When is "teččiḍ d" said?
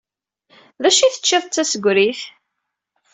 1.13-1.51